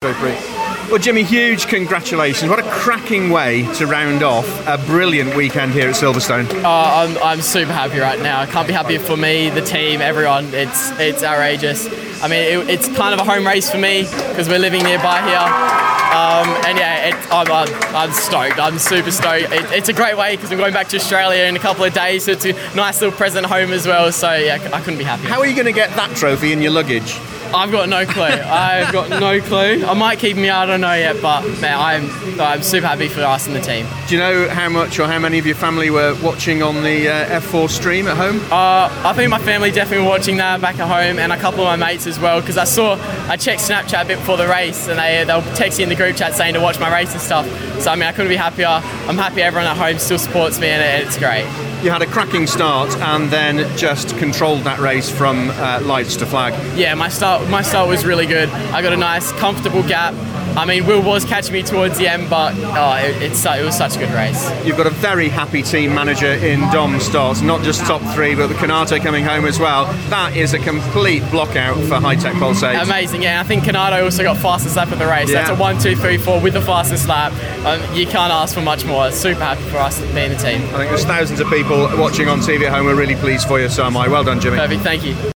Well, 0.00 0.98
Jimmy, 0.98 1.24
huge 1.24 1.66
congratulations. 1.66 2.48
What 2.48 2.60
a 2.60 2.70
cracking 2.70 3.30
way 3.30 3.64
to 3.74 3.86
round 3.88 4.22
off 4.22 4.46
a 4.68 4.78
brilliant 4.86 5.34
weekend 5.34 5.72
here 5.72 5.88
at 5.88 5.96
Silverstone. 5.96 6.48
Uh, 6.62 6.68
I'm, 6.68 7.18
I'm 7.18 7.40
super 7.40 7.72
happy 7.72 7.98
right 7.98 8.20
now. 8.20 8.38
I 8.38 8.46
can't 8.46 8.68
be 8.68 8.72
happier 8.72 9.00
for 9.00 9.16
me, 9.16 9.50
the 9.50 9.60
team, 9.60 10.00
everyone. 10.00 10.54
It's 10.54 10.92
it's 11.00 11.24
outrageous. 11.24 11.88
I 12.22 12.28
mean, 12.28 12.60
it, 12.60 12.70
it's 12.70 12.86
kind 12.96 13.12
of 13.12 13.18
a 13.18 13.24
home 13.24 13.44
race 13.44 13.68
for 13.72 13.78
me 13.78 14.04
because 14.28 14.48
we're 14.48 14.60
living 14.60 14.84
nearby 14.84 15.20
here. 15.22 15.36
Um, 15.36 16.46
and 16.64 16.78
yeah, 16.78 17.08
it, 17.08 17.14
I'm, 17.32 17.50
I'm, 17.50 17.96
I'm 17.96 18.12
stoked. 18.12 18.60
I'm 18.60 18.78
super 18.78 19.10
stoked. 19.10 19.52
It, 19.52 19.64
it's 19.72 19.88
a 19.88 19.92
great 19.92 20.16
way 20.16 20.36
because 20.36 20.52
I'm 20.52 20.58
going 20.58 20.74
back 20.74 20.86
to 20.90 20.96
Australia 20.96 21.42
in 21.42 21.56
a 21.56 21.58
couple 21.58 21.82
of 21.82 21.92
days, 21.92 22.26
so 22.26 22.32
it's 22.32 22.44
a 22.44 22.52
nice 22.76 23.00
little 23.00 23.16
present 23.16 23.46
home 23.46 23.72
as 23.72 23.84
well. 23.84 24.12
So 24.12 24.32
yeah, 24.32 24.70
I 24.72 24.80
couldn't 24.80 24.98
be 24.98 25.04
happier. 25.04 25.28
How 25.28 25.40
are 25.40 25.46
you 25.46 25.56
going 25.56 25.66
to 25.66 25.72
get 25.72 25.90
that 25.96 26.16
trophy 26.16 26.52
in 26.52 26.62
your 26.62 26.70
luggage? 26.70 27.18
I've 27.54 27.72
got 27.72 27.88
no 27.88 28.04
clue. 28.04 28.24
I've 28.24 28.92
got 28.92 29.08
no 29.08 29.40
clue. 29.40 29.84
I 29.84 29.94
might 29.94 30.18
keep 30.18 30.36
me. 30.36 30.50
I 30.50 30.66
don't 30.66 30.80
know 30.80 30.94
yet, 30.94 31.20
but 31.22 31.42
man, 31.60 31.78
I'm 31.78 32.40
I'm 32.40 32.62
super 32.62 32.86
happy 32.86 33.08
for 33.08 33.22
us 33.22 33.46
and 33.46 33.56
the 33.56 33.60
team. 33.60 33.86
Do 34.06 34.14
you 34.14 34.20
know 34.20 34.48
how 34.48 34.68
much 34.68 34.98
or 34.98 35.06
how 35.06 35.18
many 35.18 35.38
of 35.38 35.46
your 35.46 35.54
family 35.56 35.90
were 35.90 36.16
watching 36.22 36.62
on 36.62 36.82
the 36.82 37.08
uh, 37.08 37.40
F4 37.40 37.68
stream 37.70 38.06
at 38.06 38.16
home? 38.16 38.40
Uh, 38.52 38.88
I 39.04 39.12
think 39.14 39.30
my 39.30 39.38
family 39.38 39.70
definitely 39.70 40.04
were 40.04 40.10
watching 40.10 40.36
that 40.36 40.60
back 40.60 40.78
at 40.78 40.88
home, 40.88 41.18
and 41.18 41.32
a 41.32 41.38
couple 41.38 41.60
of 41.60 41.66
my 41.66 41.76
mates 41.76 42.06
as 42.06 42.20
well. 42.20 42.40
Because 42.40 42.58
I 42.58 42.64
saw 42.64 42.96
I 43.28 43.36
checked 43.36 43.62
Snapchat 43.62 44.02
a 44.02 44.06
bit 44.06 44.18
before 44.18 44.36
the 44.36 44.48
race, 44.48 44.88
and 44.88 44.98
they 44.98 45.24
they'll 45.24 45.42
text 45.54 45.78
you 45.78 45.84
in 45.84 45.88
the 45.88 45.96
group 45.96 46.16
chat 46.16 46.34
saying 46.34 46.54
to 46.54 46.60
watch 46.60 46.78
my 46.78 46.92
race 46.92 47.12
and 47.12 47.20
stuff. 47.20 47.46
So 47.80 47.90
I 47.90 47.94
mean, 47.94 48.04
I 48.04 48.12
couldn't 48.12 48.30
be 48.30 48.36
happier. 48.36 48.82
I'm 49.08 49.16
happy 49.16 49.40
everyone 49.40 49.66
at 49.66 49.76
home 49.78 49.98
still 49.98 50.18
supports 50.18 50.60
me, 50.60 50.68
and 50.68 51.02
it's 51.02 51.16
great. 51.16 51.44
You 51.82 51.90
had 51.90 52.02
a 52.02 52.06
cracking 52.06 52.46
start 52.46 52.94
and 52.98 53.30
then 53.30 53.74
just 53.76 54.16
controlled 54.18 54.64
that 54.64 54.80
race 54.80 55.08
from 55.08 55.48
uh, 55.50 55.80
lights 55.82 56.16
to 56.16 56.26
flag. 56.26 56.52
Yeah, 56.76 56.94
my 56.94 57.08
start 57.08 57.48
my 57.48 57.62
start 57.62 57.88
was 57.88 58.04
really 58.04 58.26
good. 58.26 58.48
I 58.50 58.82
got 58.82 58.92
a 58.92 58.96
nice, 58.96 59.32
comfortable 59.32 59.82
gap. 59.82 60.12
I 60.56 60.64
mean, 60.64 60.86
Will 60.86 61.02
was 61.02 61.24
catching 61.24 61.52
me 61.52 61.62
towards 61.62 61.98
the 61.98 62.08
end, 62.08 62.28
but 62.28 62.52
oh, 62.56 62.96
it, 62.96 63.22
it's 63.22 63.46
it 63.46 63.64
was 63.64 63.76
such 63.76 63.94
a 63.94 64.00
good 64.00 64.10
race. 64.10 64.50
You've 64.66 64.76
got 64.76 64.88
a 64.88 64.90
very 64.90 65.28
happy 65.28 65.62
team 65.62 65.94
manager 65.94 66.32
in 66.32 66.58
Dom 66.72 66.98
Stott, 66.98 67.40
not 67.42 67.62
just 67.62 67.82
top 67.82 68.02
three, 68.12 68.34
but 68.34 68.48
the 68.48 68.54
Kanato 68.54 69.00
coming 69.00 69.24
home 69.24 69.44
as 69.44 69.60
well. 69.60 69.84
That 70.10 70.36
is 70.36 70.54
a 70.54 70.58
complete 70.58 71.22
block 71.30 71.54
out 71.54 71.76
for 71.76 72.00
Hitech 72.00 72.36
Pulse-Eight. 72.40 72.74
Amazing, 72.82 73.22
yeah. 73.22 73.40
I 73.40 73.44
think 73.44 73.62
Kanato 73.62 74.02
also 74.02 74.24
got 74.24 74.36
fastest 74.38 74.74
lap 74.74 74.90
of 74.90 74.98
the 74.98 75.06
race. 75.06 75.28
Yeah. 75.30 75.44
That's 75.44 75.50
a 75.50 75.54
one, 75.54 75.78
two, 75.78 75.94
three, 75.94 76.18
four 76.18 76.40
with 76.40 76.54
the 76.54 76.62
fastest 76.62 77.06
lap. 77.06 77.32
Um, 77.64 77.80
you 77.94 78.06
can't 78.06 78.32
ask 78.32 78.52
for 78.52 78.62
much 78.62 78.84
more. 78.84 78.97
Super 79.10 79.40
happy 79.40 79.62
for 79.70 79.78
us 79.78 80.00
being 80.12 80.30
the 80.30 80.36
team. 80.36 80.62
I 80.74 80.78
think 80.78 80.90
there's 80.90 81.04
thousands 81.04 81.40
of 81.40 81.48
people 81.48 81.88
watching 81.96 82.28
on 82.28 82.40
TV 82.40 82.66
at 82.66 82.72
home 82.72 82.86
who 82.86 82.90
are 82.90 82.94
really 82.94 83.16
pleased 83.16 83.46
for 83.46 83.60
you, 83.60 83.68
so 83.68 83.84
am 83.84 83.96
I. 83.96 84.08
Well 84.08 84.24
done, 84.24 84.40
Jimmy. 84.40 84.58
Perfect, 84.58 84.82
thank 84.82 85.04
you. 85.04 85.14